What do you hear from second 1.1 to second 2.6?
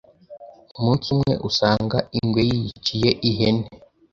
umwe asanga ingwe